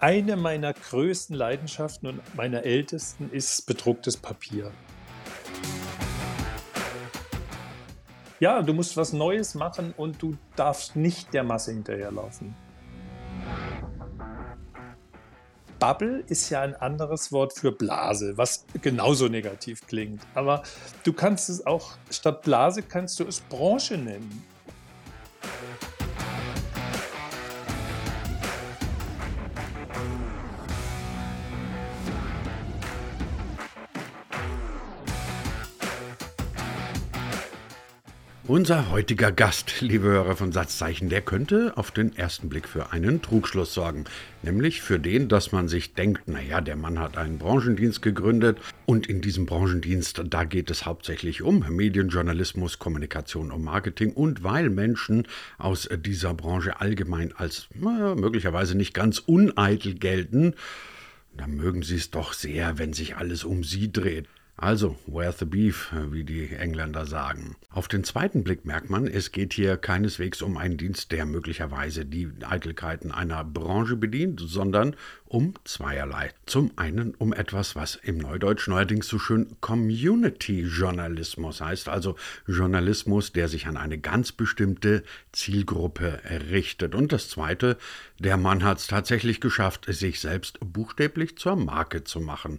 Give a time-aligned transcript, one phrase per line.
[0.00, 4.70] Eine meiner größten Leidenschaften und meiner ältesten ist bedrucktes Papier.
[8.38, 12.54] Ja, du musst was Neues machen und du darfst nicht der Masse hinterherlaufen.
[15.80, 20.22] Bubble ist ja ein anderes Wort für Blase, was genauso negativ klingt.
[20.34, 20.62] Aber
[21.02, 24.44] du kannst es auch, statt Blase kannst du es Branche nennen.
[38.48, 43.20] Unser heutiger Gast, liebe Hörer von Satzzeichen, der könnte auf den ersten Blick für einen
[43.20, 44.06] Trugschluss sorgen.
[44.42, 49.06] Nämlich für den, dass man sich denkt, naja, der Mann hat einen Branchendienst gegründet und
[49.06, 55.28] in diesem Branchendienst, da geht es hauptsächlich um Medienjournalismus, Kommunikation und Marketing und weil Menschen
[55.58, 60.54] aus dieser Branche allgemein als naja, möglicherweise nicht ganz uneitel gelten,
[61.36, 64.26] dann mögen sie es doch sehr, wenn sich alles um sie dreht.
[64.60, 67.54] Also, where's the beef, wie die Engländer sagen.
[67.70, 72.04] Auf den zweiten Blick merkt man, es geht hier keineswegs um einen Dienst, der möglicherweise
[72.04, 76.32] die Eitelkeiten einer Branche bedient, sondern um zweierlei.
[76.46, 82.16] Zum einen um etwas, was im Neudeutsch neuerdings so schön Community-Journalismus heißt, also
[82.48, 86.20] Journalismus, der sich an eine ganz bestimmte Zielgruppe
[86.50, 86.96] richtet.
[86.96, 87.76] Und das zweite,
[88.18, 92.58] der Mann hat es tatsächlich geschafft, sich selbst buchstäblich zur Marke zu machen.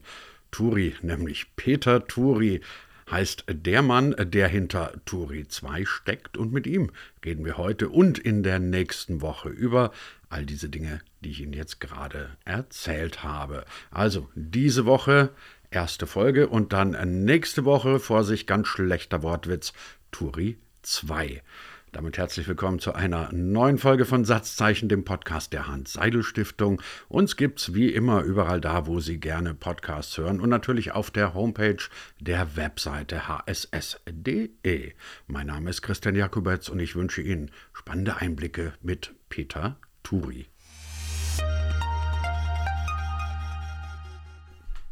[0.51, 2.61] Turi, nämlich Peter Turi,
[3.09, 6.91] heißt der Mann, der hinter Turi 2 steckt und mit ihm
[7.25, 9.91] reden wir heute und in der nächsten Woche über
[10.29, 13.65] all diese Dinge, die ich Ihnen jetzt gerade erzählt habe.
[13.89, 15.31] Also diese Woche
[15.71, 19.73] erste Folge und dann nächste Woche, vor sich ganz schlechter Wortwitz,
[20.11, 21.41] Turi 2.
[21.91, 26.83] Damit herzlich willkommen zu einer neuen Folge von Satzzeichen, dem Podcast der Hans-Seidel-Stiftung.
[27.07, 31.33] Uns gibt's wie immer überall da, wo Sie gerne Podcasts hören und natürlich auf der
[31.33, 31.81] Homepage
[32.19, 34.93] der Webseite hss.de.
[35.25, 40.45] Mein Name ist Christian Jakubetz und ich wünsche Ihnen spannende Einblicke mit Peter Turi.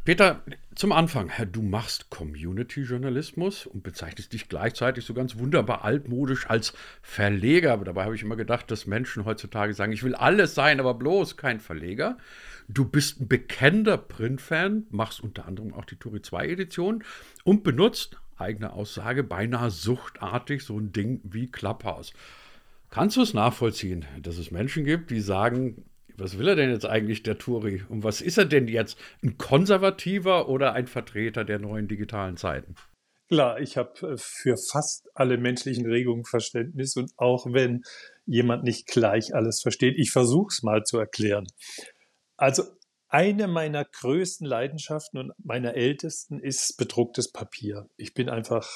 [0.04, 0.42] Peter,
[0.78, 6.72] zum Anfang, du machst Community-Journalismus und bezeichnest dich gleichzeitig so ganz wunderbar altmodisch als
[7.02, 7.72] Verleger.
[7.72, 10.94] Aber dabei habe ich immer gedacht, dass Menschen heutzutage sagen, ich will alles sein, aber
[10.94, 12.16] bloß kein Verleger.
[12.68, 17.02] Du bist ein bekennender Print-Fan, machst unter anderem auch die Turi 2-Edition
[17.42, 22.12] und benutzt, eigene Aussage, beinahe suchtartig so ein Ding wie Clubhouse.
[22.90, 25.84] Kannst du es nachvollziehen, dass es Menschen gibt, die sagen,
[26.18, 27.82] was will er denn jetzt eigentlich, der Turi?
[27.88, 28.98] Und was ist er denn jetzt?
[29.22, 32.74] Ein Konservativer oder ein Vertreter der neuen digitalen Zeiten?
[33.28, 37.82] Klar, ich habe äh, für fast alle menschlichen Regungen Verständnis und auch wenn
[38.26, 41.46] jemand nicht gleich alles versteht, ich versuche es mal zu erklären.
[42.36, 42.64] Also
[43.08, 47.88] eine meiner größten Leidenschaften und meiner ältesten ist bedrucktes Papier.
[47.96, 48.68] Ich bin einfach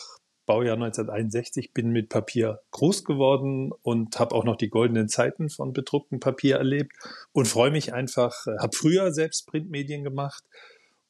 [0.46, 5.72] Baujahr 1961, bin mit Papier groß geworden und habe auch noch die goldenen Zeiten von
[5.72, 6.92] bedrucktem Papier erlebt
[7.32, 10.44] und freue mich einfach, äh, habe früher selbst Printmedien gemacht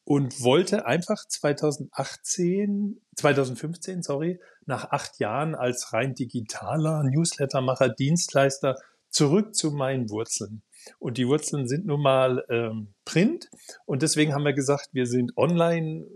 [0.05, 8.77] und wollte einfach 2018, 2015, sorry, nach acht Jahren als rein digitaler Newslettermacher, Dienstleister
[9.09, 10.63] zurück zu meinen Wurzeln.
[10.99, 13.51] Und die Wurzeln sind nun mal ähm, Print.
[13.85, 16.07] Und deswegen haben wir gesagt, wir sind online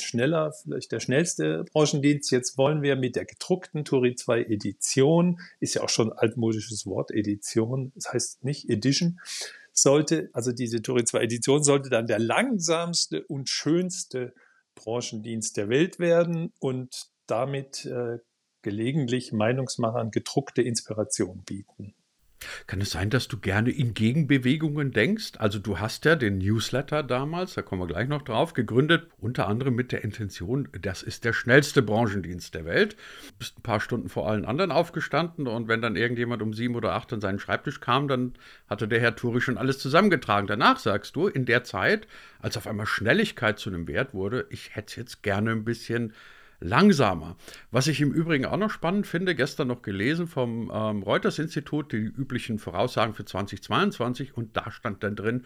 [0.00, 2.30] schneller, vielleicht der schnellste Branchendienst.
[2.30, 6.86] Jetzt wollen wir mit der gedruckten Turi 2 Edition, ist ja auch schon ein altmodisches
[6.86, 9.20] Wort, Edition, das heißt nicht Edition,
[9.72, 14.34] sollte, also diese Turi 2 Edition sollte dann der langsamste und schönste
[14.74, 18.18] Branchendienst der Welt werden und damit äh,
[18.62, 21.94] gelegentlich Meinungsmachern gedruckte Inspiration bieten.
[22.66, 25.32] Kann es sein, dass du gerne in Gegenbewegungen denkst?
[25.38, 29.48] Also du hast ja den Newsletter damals, da kommen wir gleich noch drauf, gegründet, unter
[29.48, 32.96] anderem mit der Intention, das ist der schnellste Branchendienst der Welt.
[33.28, 36.74] Du bist ein paar Stunden vor allen anderen aufgestanden und wenn dann irgendjemand um sieben
[36.74, 38.34] oder acht an seinen Schreibtisch kam, dann
[38.68, 40.46] hatte der Herr Turi schon alles zusammengetragen.
[40.46, 42.06] Danach sagst du, in der Zeit,
[42.40, 46.12] als auf einmal Schnelligkeit zu einem Wert wurde, ich hätte es jetzt gerne ein bisschen
[46.62, 47.36] langsamer.
[47.70, 51.96] Was ich im Übrigen auch noch spannend finde, gestern noch gelesen vom ähm, Reuters-Institut, die
[51.96, 55.44] üblichen Voraussagen für 2022 und da stand dann drin,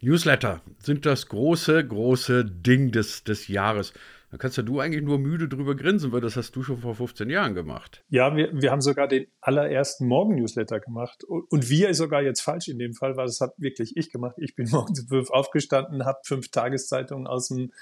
[0.00, 3.92] Newsletter sind das große, große Ding des, des Jahres.
[4.30, 6.94] Da kannst ja du eigentlich nur müde drüber grinsen, weil das hast du schon vor
[6.94, 8.04] 15 Jahren gemacht.
[8.10, 11.24] Ja, wir, wir haben sogar den allerersten Morgen-Newsletter gemacht.
[11.24, 14.36] Und wir sogar jetzt falsch in dem Fall, weil das habe wirklich ich gemacht.
[14.38, 17.72] Ich bin morgens um fünf aufgestanden, habe fünf Tageszeitungen aus dem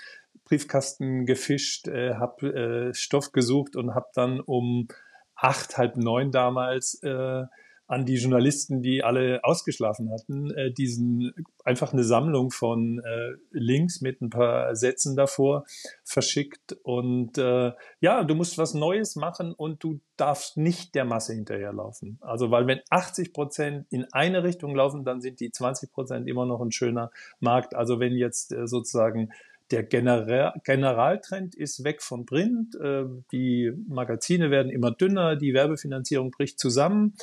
[0.48, 4.88] Briefkasten gefischt, äh, habe äh, Stoff gesucht und habe dann um
[5.34, 7.44] acht, halb neun damals äh,
[7.88, 11.32] an die Journalisten, die alle ausgeschlafen hatten, äh, diesen
[11.64, 15.64] einfach eine Sammlung von äh, Links mit ein paar Sätzen davor
[16.04, 16.76] verschickt.
[16.82, 22.18] Und äh, ja, du musst was Neues machen und du darfst nicht der Masse hinterherlaufen.
[22.20, 26.44] Also, weil wenn 80 Prozent in eine Richtung laufen, dann sind die 20 Prozent immer
[26.44, 27.10] noch ein schöner
[27.40, 27.74] Markt.
[27.74, 29.30] Also, wenn jetzt äh, sozusagen
[29.70, 32.74] der General Generaltrend ist weg von Print.
[32.76, 37.14] Äh, die Magazine werden immer dünner, die Werbefinanzierung bricht zusammen.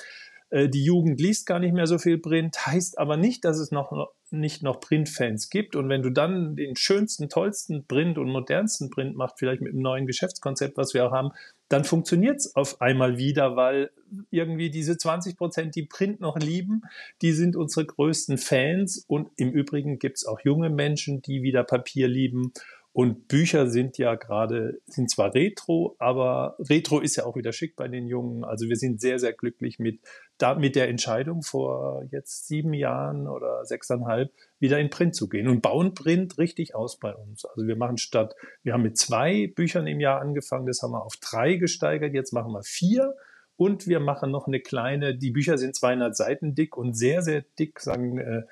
[0.49, 3.71] Äh, die Jugend liest gar nicht mehr so viel Print, heißt aber nicht, dass es
[3.71, 3.91] noch
[4.39, 5.75] nicht noch Printfans gibt.
[5.75, 9.81] Und wenn du dann den schönsten, tollsten Print und modernsten Print machst, vielleicht mit einem
[9.81, 11.31] neuen Geschäftskonzept, was wir auch haben,
[11.69, 13.89] dann funktioniert es auf einmal wieder, weil
[14.29, 16.81] irgendwie diese 20 Prozent, die Print noch lieben,
[17.21, 19.03] die sind unsere größten Fans.
[19.07, 22.51] Und im Übrigen gibt es auch junge Menschen, die wieder Papier lieben
[22.95, 27.75] und Bücher sind ja gerade, sind zwar Retro, aber Retro ist ja auch wieder schick
[27.75, 28.45] bei den Jungen.
[28.45, 29.99] Also wir sind sehr, sehr glücklich mit,
[30.37, 35.47] da, mit der Entscheidung vor jetzt sieben Jahren oder sechseinhalb wieder in Print zu gehen
[35.47, 37.45] und bauen Print richtig aus bei uns.
[37.45, 41.05] Also wir machen statt, wir haben mit zwei Büchern im Jahr angefangen, das haben wir
[41.05, 43.15] auf drei gesteigert, jetzt machen wir vier.
[43.57, 47.41] Und wir machen noch eine kleine, die Bücher sind 200 Seiten dick und sehr, sehr
[47.57, 48.43] dick, sagen äh,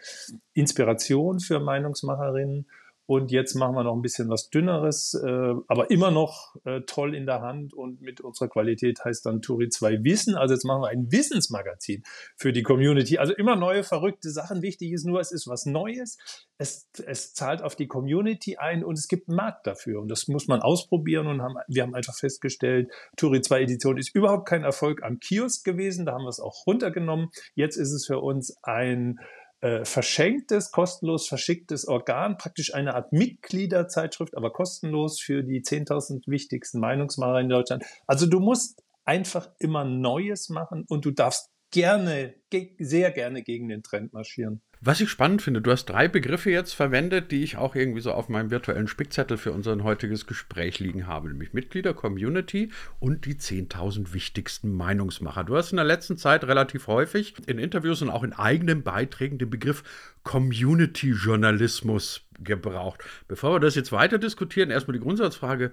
[0.53, 2.67] Inspiration für Meinungsmacherinnen.
[3.05, 7.13] Und jetzt machen wir noch ein bisschen was Dünneres, äh, aber immer noch äh, toll
[7.13, 10.35] in der Hand und mit unserer Qualität heißt dann Turi 2 Wissen.
[10.35, 12.03] Also jetzt machen wir ein Wissensmagazin
[12.37, 13.17] für die Community.
[13.17, 14.61] Also immer neue, verrückte Sachen.
[14.61, 16.17] Wichtig ist nur, es ist was Neues.
[16.57, 19.99] Es, es zahlt auf die Community ein und es gibt einen Markt dafür.
[19.99, 24.15] Und das muss man ausprobieren und haben, wir haben einfach festgestellt, Turi 2 Edition ist
[24.15, 26.05] überhaupt kein Erfolg am Kiosk gewesen.
[26.05, 27.31] Da haben wir es auch runtergenommen.
[27.55, 29.19] Jetzt ist es für uns ein
[29.63, 36.81] äh, verschenktes, kostenlos verschicktes Organ, praktisch eine Art Mitgliederzeitschrift, aber kostenlos für die 10.000 wichtigsten
[36.81, 37.85] Meinungsmacher in Deutschland.
[38.05, 42.35] Also du musst einfach immer Neues machen und du darfst gerne,
[42.77, 44.61] sehr gerne gegen den Trend marschieren.
[44.85, 48.11] Was ich spannend finde, du hast drei Begriffe jetzt verwendet, die ich auch irgendwie so
[48.11, 52.69] auf meinem virtuellen Spickzettel für unser heutiges Gespräch liegen habe, nämlich Mitglieder, Community
[52.99, 55.45] und die 10.000 wichtigsten Meinungsmacher.
[55.45, 59.37] Du hast in der letzten Zeit relativ häufig in Interviews und auch in eigenen Beiträgen
[59.37, 59.85] den Begriff
[60.23, 63.05] Community-Journalismus gebraucht.
[63.29, 65.71] Bevor wir das jetzt weiter diskutieren, erstmal die Grundsatzfrage,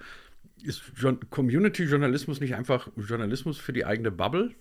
[0.63, 0.85] ist
[1.31, 4.55] Community-Journalismus nicht einfach Journalismus für die eigene Bubble?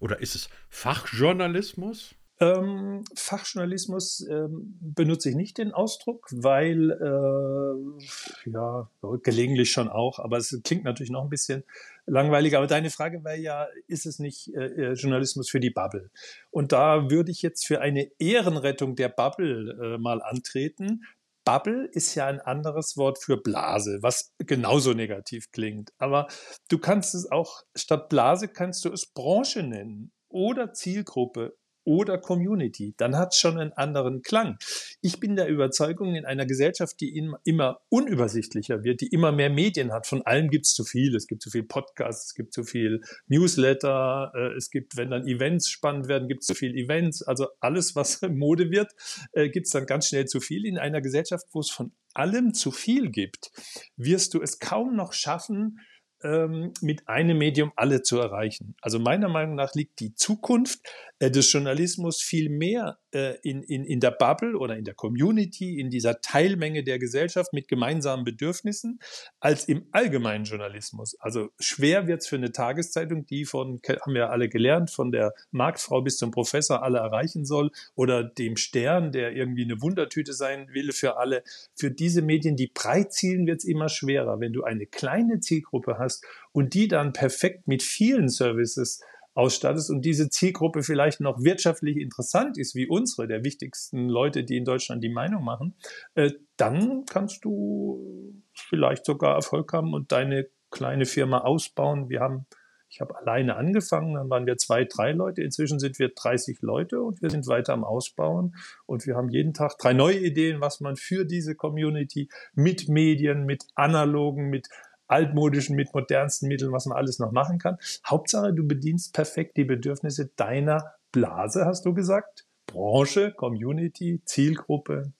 [0.00, 2.16] Oder ist es Fachjournalismus?
[2.40, 8.90] Ähm, Fachjournalismus ähm, benutze ich nicht den Ausdruck, weil äh, ja
[9.22, 11.62] gelegentlich schon auch, aber es klingt natürlich noch ein bisschen
[12.06, 12.58] langweiliger.
[12.58, 16.10] Aber deine Frage war ja, ist es nicht äh, äh, Journalismus für die Bubble?
[16.50, 21.04] Und da würde ich jetzt für eine Ehrenrettung der Bubble äh, mal antreten.
[21.44, 25.92] Bubble ist ja ein anderes Wort für Blase, was genauso negativ klingt.
[25.98, 26.26] Aber
[26.68, 31.54] du kannst es auch statt Blase kannst du es Branche nennen oder Zielgruppe
[31.84, 34.56] oder Community, dann hat es schon einen anderen Klang.
[35.00, 39.92] Ich bin der Überzeugung, in einer Gesellschaft, die immer unübersichtlicher wird, die immer mehr Medien
[39.92, 41.14] hat, von allem gibt es zu viel.
[41.14, 45.26] Es gibt zu viel Podcasts, es gibt zu viel Newsletter, äh, es gibt, wenn dann
[45.26, 47.22] Events spannend werden, gibt es zu viel Events.
[47.22, 48.92] Also alles, was Mode wird,
[49.32, 50.66] äh, gibt es dann ganz schnell zu viel.
[50.66, 53.50] In einer Gesellschaft, wo es von allem zu viel gibt,
[53.96, 55.80] wirst du es kaum noch schaffen,
[56.24, 58.74] ähm, mit einem Medium alle zu erreichen.
[58.80, 60.80] Also meiner Meinung nach liegt die Zukunft
[61.18, 65.78] äh, des Journalismus viel mehr äh, in, in, in der Bubble oder in der Community,
[65.78, 68.98] in dieser Teilmenge der Gesellschaft mit gemeinsamen Bedürfnissen,
[69.38, 71.14] als im allgemeinen Journalismus.
[71.20, 75.34] Also schwer wird es für eine Tageszeitung, die von, haben wir alle gelernt, von der
[75.50, 80.68] Marktfrau bis zum Professor alle erreichen soll oder dem Stern, der irgendwie eine Wundertüte sein
[80.72, 81.42] will für alle.
[81.76, 84.40] Für diese Medien, die breit zielen, wird es immer schwerer.
[84.40, 86.13] Wenn du eine kleine Zielgruppe hast
[86.52, 89.00] und die dann perfekt mit vielen Services
[89.34, 94.56] ausstattest und diese Zielgruppe vielleicht noch wirtschaftlich interessant ist, wie unsere, der wichtigsten Leute, die
[94.56, 95.74] in Deutschland die Meinung machen,
[96.14, 102.08] äh, dann kannst du vielleicht sogar Erfolg haben und deine kleine Firma ausbauen.
[102.08, 102.46] Wir haben,
[102.88, 107.00] ich habe alleine angefangen, dann waren wir zwei, drei Leute, inzwischen sind wir 30 Leute
[107.02, 108.54] und wir sind weiter am Ausbauen
[108.86, 113.46] und wir haben jeden Tag drei neue Ideen, was man für diese Community mit Medien,
[113.46, 114.68] mit analogen, mit
[115.06, 117.78] altmodischen, mit modernsten Mitteln, was man alles noch machen kann.
[118.06, 122.46] Hauptsache, du bedienst perfekt die Bedürfnisse deiner Blase, hast du gesagt.
[122.66, 125.12] Branche, Community, Zielgruppe,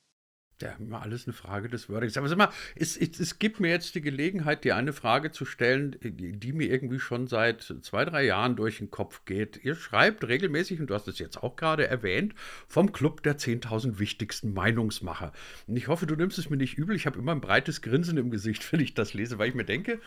[0.64, 2.16] ja, immer alles eine Frage des Wordings.
[2.16, 5.44] Aber sag mal, es, es, es, gibt mir jetzt die Gelegenheit, dir eine Frage zu
[5.44, 9.62] stellen, die, die, mir irgendwie schon seit zwei, drei Jahren durch den Kopf geht.
[9.62, 12.34] Ihr schreibt regelmäßig, und du hast es jetzt auch gerade erwähnt,
[12.66, 15.32] vom Club der 10.000 wichtigsten Meinungsmacher.
[15.66, 16.96] Und ich hoffe, du nimmst es mir nicht übel.
[16.96, 19.64] Ich habe immer ein breites Grinsen im Gesicht, wenn ich das lese, weil ich mir
[19.64, 20.00] denke,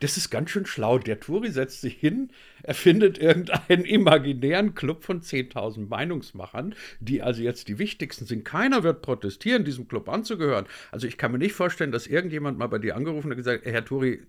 [0.00, 0.98] das ist ganz schön schlau.
[0.98, 2.30] Der Turi setzt sich hin,
[2.62, 8.44] er findet irgendeinen imaginären Club von 10.000 Meinungsmachern, die also jetzt die wichtigsten sind.
[8.44, 10.66] Keiner wird protestieren, diesem Club anzugehören.
[10.90, 13.64] Also ich kann mir nicht vorstellen, dass irgendjemand mal bei dir angerufen hat und gesagt,
[13.66, 14.22] Herr Turi,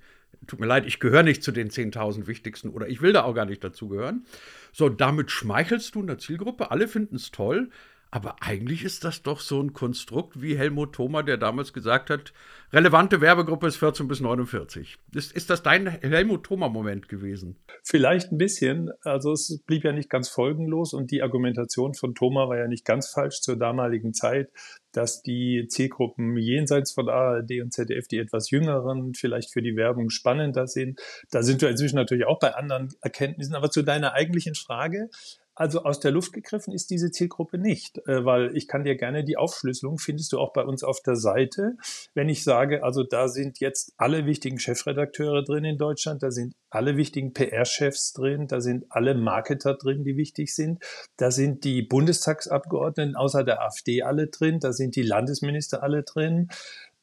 [0.47, 3.35] tut mir leid, ich gehöre nicht zu den 10.000 wichtigsten oder ich will da auch
[3.35, 4.25] gar nicht dazugehören.
[4.73, 7.69] So, damit schmeichelst du einer Zielgruppe, alle finden es toll,
[8.13, 12.33] aber eigentlich ist das doch so ein Konstrukt wie Helmut Thoma, der damals gesagt hat,
[12.73, 14.97] relevante Werbegruppe ist 14 bis 49.
[15.15, 17.55] Ist, ist das dein Helmut Thoma-Moment gewesen?
[17.83, 18.91] Vielleicht ein bisschen.
[19.03, 22.83] Also es blieb ja nicht ganz folgenlos und die Argumentation von Thoma war ja nicht
[22.83, 24.51] ganz falsch zur damaligen Zeit,
[24.91, 30.09] dass die Zielgruppen jenseits von ARD und ZDF, die etwas jüngeren, vielleicht für die Werbung
[30.09, 30.99] spannender sind.
[31.31, 33.55] Da sind wir inzwischen natürlich auch bei anderen Erkenntnissen.
[33.55, 35.09] Aber zu deiner eigentlichen Frage,
[35.55, 39.23] also aus der Luft gegriffen ist diese Zielgruppe nicht, äh, weil ich kann dir gerne
[39.23, 41.75] die Aufschlüsselung findest du auch bei uns auf der Seite.
[42.13, 46.55] Wenn ich sage, also da sind jetzt alle wichtigen Chefredakteure drin in Deutschland, da sind
[46.69, 50.81] alle wichtigen PR-Chefs drin, da sind alle Marketer drin, die wichtig sind,
[51.17, 56.49] da sind die Bundestagsabgeordneten außer der AfD alle drin, da sind die Landesminister alle drin,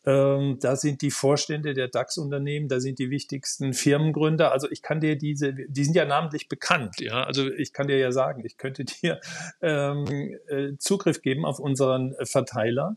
[0.04, 4.52] ähm, da sind die Vorstände der DAX-Unternehmen, da sind die wichtigsten Firmengründer.
[4.52, 7.00] Also ich kann dir diese, die sind ja namentlich bekannt.
[7.00, 9.20] Ja, also ich kann dir ja sagen, ich könnte dir
[9.60, 12.96] ähm, äh, Zugriff geben auf unseren Verteiler.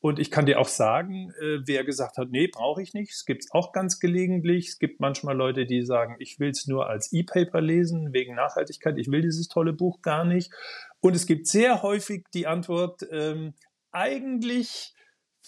[0.00, 3.12] Und ich kann dir auch sagen, äh, wer gesagt hat, nee, brauche ich nicht.
[3.12, 4.68] Es gibt es auch ganz gelegentlich.
[4.68, 8.96] Es gibt manchmal Leute, die sagen, ich will es nur als E-Paper lesen, wegen Nachhaltigkeit.
[8.96, 10.52] Ich will dieses tolle Buch gar nicht.
[11.00, 13.54] Und es gibt sehr häufig die Antwort, ähm,
[13.90, 14.94] eigentlich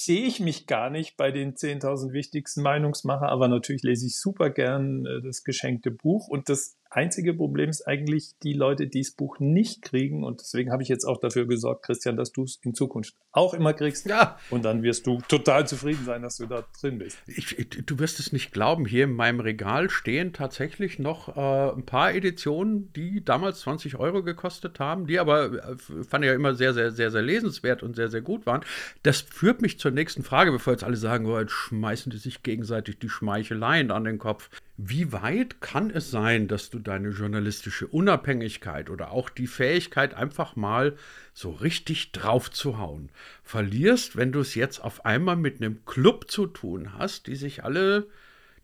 [0.01, 4.49] sehe ich mich gar nicht bei den 10.000 wichtigsten Meinungsmacher, aber natürlich lese ich super
[4.49, 9.13] gern äh, das geschenkte Buch und das einzige Problem ist eigentlich die Leute, die das
[9.13, 10.25] Buch nicht kriegen.
[10.25, 13.55] Und deswegen habe ich jetzt auch dafür gesorgt, Christian, dass du es in Zukunft auch
[13.55, 14.07] immer kriegst.
[14.07, 14.39] Ja.
[14.51, 17.19] Und dann wirst du total zufrieden sein, dass du da drin bist.
[17.27, 17.57] Ich,
[17.87, 18.87] du wirst es nicht glauben.
[18.87, 24.23] Hier in meinem Regal stehen tatsächlich noch äh, ein paar Editionen, die damals 20 Euro
[24.23, 27.95] gekostet haben, die aber, äh, fand ich ja immer sehr, sehr, sehr, sehr lesenswert und
[27.95, 28.63] sehr, sehr gut waren.
[29.05, 32.43] Das führt mich zur nächsten Frage, bevor jetzt alle sagen, oh, jetzt schmeißen die sich
[32.43, 34.51] gegenseitig die Schmeicheleien an den Kopf.
[34.83, 40.57] Wie weit kann es sein, dass du deine journalistische Unabhängigkeit oder auch die Fähigkeit, einfach
[40.57, 40.97] mal
[41.35, 43.11] so richtig drauf zu hauen,
[43.43, 47.63] verlierst, wenn du es jetzt auf einmal mit einem Club zu tun hast, die sich
[47.63, 48.09] alle,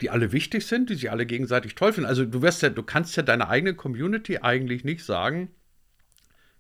[0.01, 2.09] die alle wichtig sind, die sich alle gegenseitig toll finden.
[2.09, 5.51] Also du wirst ja, du kannst ja deiner eigenen Community eigentlich nicht sagen,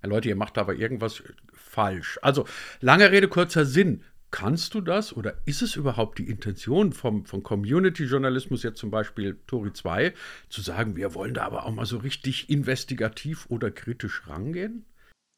[0.02, 1.22] Leute, ihr macht aber irgendwas
[1.52, 2.18] falsch.
[2.22, 2.46] Also,
[2.80, 4.04] lange Rede, kurzer Sinn.
[4.36, 9.40] Kannst du das oder ist es überhaupt die Intention vom, vom Community-Journalismus, jetzt zum Beispiel
[9.46, 10.12] Tori 2,
[10.50, 14.84] zu sagen, wir wollen da aber auch mal so richtig investigativ oder kritisch rangehen?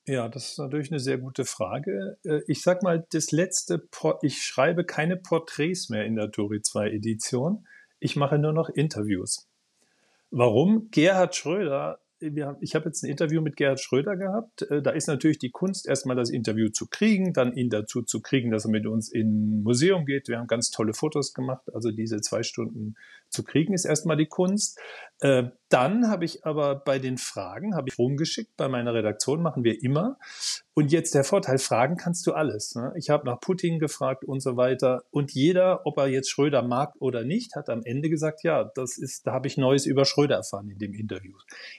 [0.09, 2.19] Ja, das ist natürlich eine sehr gute Frage.
[2.25, 3.89] Äh, ich sag mal, das letzte,
[4.23, 7.69] ich schreibe keine Porträts mehr in der Tori 2 Edition.
[8.01, 9.49] Ich mache nur noch Interviews.
[10.33, 10.89] Warum?
[10.91, 14.63] Gerhard Schröder ich habe jetzt ein Interview mit Gerhard Schröder gehabt.
[14.63, 18.21] Äh, da ist natürlich die Kunst, erstmal das Interview zu kriegen, dann ihn dazu zu
[18.21, 20.29] kriegen, dass er mit uns in ein Museum geht.
[20.29, 21.73] Wir haben ganz tolle Fotos gemacht.
[21.73, 22.97] Also diese zwei Stunden
[23.31, 24.79] zu kriegen ist erstmal die Kunst.
[25.21, 29.65] Äh, dann habe ich aber bei den Fragen, habe ich rumgeschickt, bei meiner Redaktion machen
[29.65, 30.19] wir immer.
[30.75, 32.75] Und jetzt der Vorteil, Fragen kannst du alles.
[32.75, 32.93] Ne?
[32.97, 35.03] Ich habe nach Putin gefragt und so weiter.
[35.11, 38.97] Und jeder, ob er jetzt Schröder mag oder nicht, hat am Ende gesagt, ja, das
[38.97, 41.35] ist, da habe ich Neues über Schröder erfahren in dem Interview.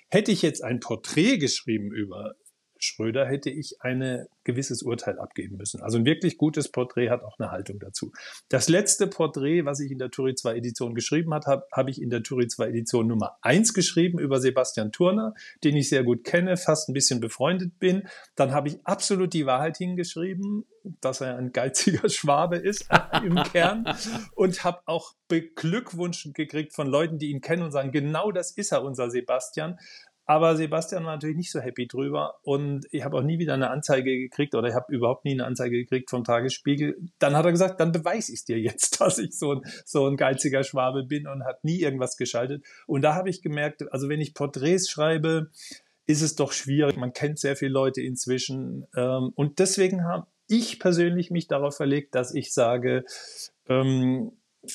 [0.10, 2.36] Hätte ich jetzt ein Porträt geschrieben über
[2.80, 5.82] Schröder hätte ich ein gewisses Urteil abgeben müssen.
[5.82, 8.12] Also ein wirklich gutes Porträt hat auch eine Haltung dazu.
[8.50, 12.02] Das letzte Porträt, was ich in der Turi 2 Edition geschrieben habe, habe hab ich
[12.02, 15.34] in der Turi 2 Edition Nummer 1 geschrieben über Sebastian Turner,
[15.64, 18.08] den ich sehr gut kenne, fast ein bisschen befreundet bin.
[18.36, 20.66] Dann habe ich absolut die Wahrheit hingeschrieben,
[21.02, 22.88] dass er ein geiziger Schwabe ist
[23.24, 23.86] im Kern
[24.36, 28.72] und habe auch Beglückwunsch gekriegt von Leuten, die ihn kennen und sagen, genau das ist
[28.72, 29.78] er, unser Sebastian.
[30.30, 33.72] Aber Sebastian war natürlich nicht so happy drüber und ich habe auch nie wieder eine
[33.72, 36.98] Anzeige gekriegt oder ich habe überhaupt nie eine Anzeige gekriegt vom Tagesspiegel.
[37.18, 40.18] Dann hat er gesagt, dann beweise ich dir jetzt, dass ich so ein, so ein
[40.18, 42.64] geiziger Schwabe bin und hat nie irgendwas geschaltet.
[42.86, 45.50] Und da habe ich gemerkt, also wenn ich Porträts schreibe,
[46.06, 46.96] ist es doch schwierig.
[46.96, 48.86] Man kennt sehr viele Leute inzwischen.
[48.96, 53.04] Ähm, und deswegen habe ich persönlich mich darauf verlegt, dass ich sage,
[53.68, 54.68] ähm, äh,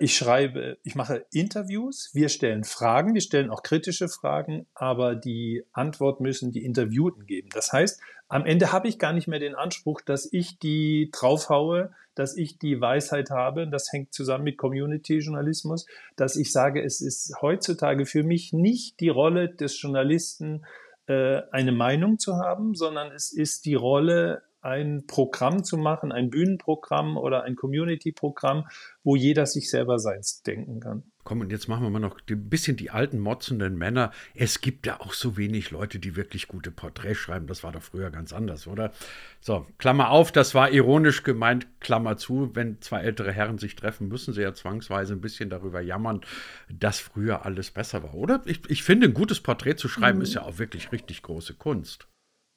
[0.00, 5.64] ich schreibe, ich mache Interviews, wir stellen Fragen, wir stellen auch kritische Fragen, aber die
[5.72, 7.48] Antwort müssen die Interviewten geben.
[7.52, 11.92] Das heißt, am Ende habe ich gar nicht mehr den Anspruch, dass ich die draufhaue,
[12.14, 13.68] dass ich die Weisheit habe.
[13.68, 19.10] Das hängt zusammen mit Community-Journalismus, dass ich sage, es ist heutzutage für mich nicht die
[19.10, 20.64] Rolle des Journalisten,
[21.06, 26.28] äh, eine Meinung zu haben, sondern es ist die Rolle ein Programm zu machen, ein
[26.28, 28.66] Bühnenprogramm oder ein Community-Programm,
[29.04, 31.04] wo jeder sich selber seins denken kann.
[31.22, 34.12] Komm, und jetzt machen wir mal noch ein bisschen die alten motzenden Männer.
[34.34, 37.46] Es gibt ja auch so wenig Leute, die wirklich gute Porträts schreiben.
[37.46, 38.92] Das war doch früher ganz anders, oder?
[39.40, 42.50] So, Klammer auf, das war ironisch gemeint, Klammer zu.
[42.54, 46.20] Wenn zwei ältere Herren sich treffen, müssen sie ja zwangsweise ein bisschen darüber jammern,
[46.68, 48.42] dass früher alles besser war, oder?
[48.44, 50.24] Ich, ich finde, ein gutes Porträt zu schreiben mhm.
[50.24, 52.08] ist ja auch wirklich richtig große Kunst.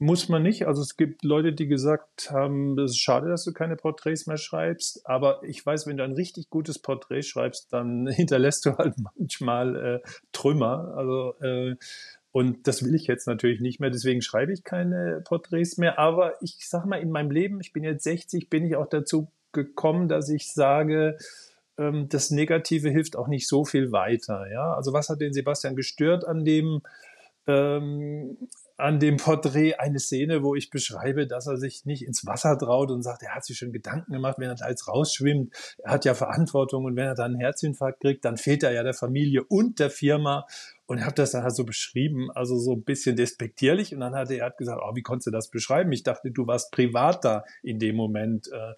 [0.02, 0.66] Muss man nicht.
[0.66, 4.38] Also es gibt Leute, die gesagt haben, es ist schade, dass du keine Porträts mehr
[4.38, 5.06] schreibst.
[5.06, 9.76] Aber ich weiß, wenn du ein richtig gutes Porträt schreibst, dann hinterlässt du halt manchmal
[9.76, 10.94] äh, Trümmer.
[10.96, 11.76] Also äh,
[12.32, 13.90] und das will ich jetzt natürlich nicht mehr.
[13.90, 16.00] Deswegen schreibe ich keine Porträts mehr.
[16.00, 19.30] Aber ich sag mal, in meinem Leben, ich bin jetzt 60, bin ich auch dazu
[19.52, 21.18] gekommen, dass ich sage,
[21.78, 24.50] ähm, das Negative hilft auch nicht so viel weiter.
[24.50, 26.82] Ja, also was hat den Sebastian gestört an dem
[27.48, 28.38] ähm,
[28.80, 32.92] an dem Porträt eine Szene, wo ich beschreibe, dass er sich nicht ins Wasser traut
[32.92, 35.54] und sagt, er hat sich schon Gedanken gemacht, wenn er da jetzt rausschwimmt.
[35.80, 38.84] Er hat ja Verantwortung und wenn er dann einen Herzinfarkt kriegt, dann fehlt er ja
[38.84, 40.46] der Familie und der Firma.
[40.86, 43.94] Und habe das dann halt so beschrieben, also so ein bisschen despektierlich.
[43.94, 45.92] Und dann hat er, gesagt, oh, wie konntest du das beschreiben?
[45.92, 48.48] Ich dachte, du warst privat da in dem Moment.
[48.52, 48.74] Äh.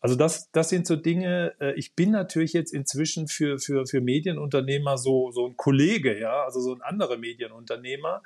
[0.00, 1.54] Also das, das sind so Dinge.
[1.60, 6.42] Äh, ich bin natürlich jetzt inzwischen für, für, für Medienunternehmer so, so ein Kollege, ja,
[6.42, 8.22] also so ein anderer Medienunternehmer.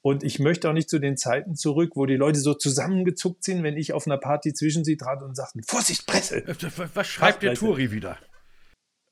[0.00, 3.62] Und ich möchte auch nicht zu den Zeiten zurück, wo die Leute so zusammengezuckt sind,
[3.62, 6.46] wenn ich auf einer Party zwischen sie trat und sagten, Vorsicht, Presse!
[6.46, 6.54] Äh,
[6.94, 8.18] was schreibt der Turi wieder?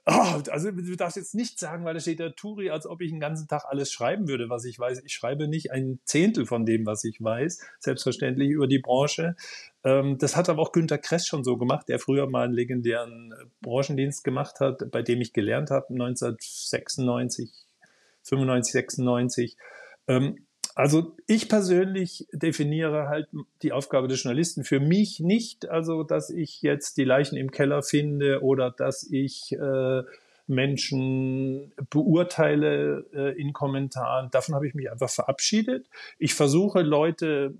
[0.08, 3.10] Oh, also du darfst jetzt nicht sagen, weil da steht der Turi, als ob ich
[3.10, 5.02] den ganzen Tag alles schreiben würde, was ich weiß.
[5.04, 9.34] Ich schreibe nicht ein Zehntel von dem, was ich weiß, selbstverständlich über die Branche.
[9.82, 13.34] Ähm, das hat aber auch Günter Kress schon so gemacht, der früher mal einen legendären
[13.62, 17.50] Branchendienst gemacht hat, bei dem ich gelernt habe, 1996,
[18.22, 19.56] 95, 96.
[20.76, 23.28] Also ich persönlich definiere halt
[23.62, 27.82] die Aufgabe des Journalisten für mich nicht, also dass ich jetzt die Leichen im Keller
[27.82, 30.02] finde oder dass ich äh,
[30.46, 34.30] Menschen beurteile äh, in Kommentaren.
[34.30, 35.88] Davon habe ich mich einfach verabschiedet.
[36.18, 37.54] Ich versuche Leute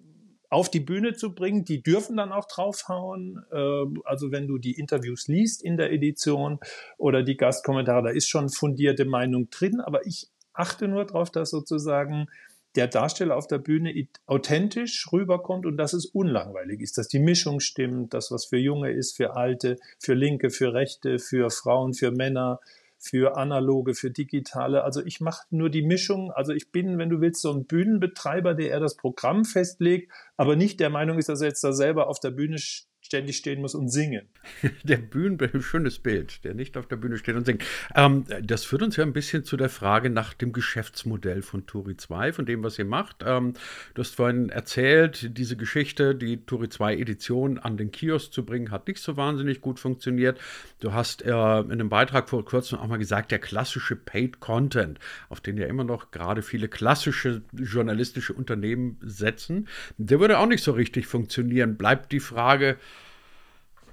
[0.50, 3.42] auf die Bühne zu bringen, die dürfen dann auch draufhauen.
[3.50, 6.60] Äh, also wenn du die Interviews liest in der Edition
[6.98, 11.48] oder die Gastkommentare, da ist schon fundierte Meinung drin, aber ich achte nur darauf, dass
[11.48, 12.28] sozusagen
[12.76, 13.92] der Darsteller auf der Bühne
[14.26, 18.92] authentisch rüberkommt und dass es unlangweilig ist, dass die Mischung stimmt, dass was für Junge
[18.92, 22.60] ist, für Alte, für Linke, für Rechte, für Frauen, für Männer,
[22.98, 24.84] für analoge, für digitale.
[24.84, 26.30] Also ich mache nur die Mischung.
[26.32, 30.56] Also ich bin, wenn du willst, so ein Bühnenbetreiber, der eher das Programm festlegt, aber
[30.56, 32.58] nicht der Meinung ist, dass er jetzt da selber auf der Bühne
[33.06, 34.26] ständig stehen muss und singen.
[34.82, 37.64] Der Bühnenbild, schönes Bild, der nicht auf der Bühne steht und singt.
[37.94, 41.96] Ähm, das führt uns ja ein bisschen zu der Frage nach dem Geschäftsmodell von Turi
[41.96, 43.24] 2, von dem, was ihr macht.
[43.24, 43.54] Ähm,
[43.94, 48.70] du hast vorhin erzählt, diese Geschichte, die Turi 2 Edition an den Kiosk zu bringen,
[48.70, 50.38] hat nicht so wahnsinnig gut funktioniert.
[50.80, 54.98] Du hast äh, in einem Beitrag vor kurzem auch mal gesagt, der klassische Paid Content,
[55.28, 60.64] auf den ja immer noch gerade viele klassische journalistische Unternehmen setzen, der würde auch nicht
[60.64, 61.76] so richtig funktionieren.
[61.76, 62.76] Bleibt die Frage,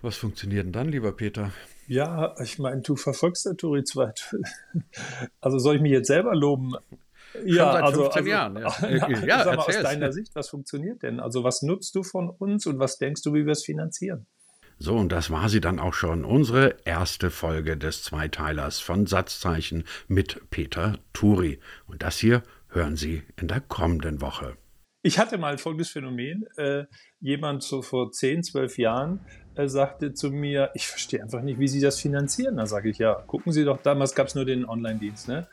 [0.03, 1.51] was funktioniert denn dann, lieber Peter?
[1.87, 4.13] Ja, ich meine, du verfolgst der Turi 2.
[5.41, 6.73] Also soll ich mich jetzt selber loben?
[7.45, 8.57] Ja, seit also, 15 also, Jahren.
[8.57, 8.89] Ja.
[9.09, 11.19] ja, ja sag mal, aus deiner Sicht, was funktioniert denn?
[11.19, 14.27] Also was nutzt du von uns und was denkst du, wie wir es finanzieren?
[14.79, 19.83] So, und das war sie dann auch schon, unsere erste Folge des Zweiteilers von Satzzeichen
[20.07, 21.59] mit Peter Turi.
[21.87, 24.57] Und das hier hören Sie in der kommenden Woche.
[25.03, 26.45] Ich hatte mal folgendes Phänomen.
[26.57, 26.85] Äh,
[27.19, 29.19] jemand so vor 10, 12 Jahren
[29.55, 32.57] er sagte zu mir, ich verstehe einfach nicht, wie Sie das finanzieren.
[32.57, 35.47] Da sage ich, ja, gucken Sie doch, damals gab es nur den Online-Dienst, ne?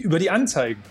[0.00, 0.82] über die Anzeigen.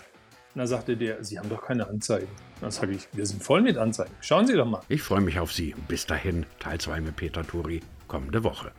[0.54, 2.30] Da sagte der, Sie haben doch keine Anzeigen.
[2.62, 4.12] Dann sage ich, wir sind voll mit Anzeigen.
[4.22, 4.82] Schauen Sie doch mal.
[4.88, 5.76] Ich freue mich auf Sie.
[5.90, 8.72] Bis dahin, Teil 2 mit Peter Turi, kommende Woche.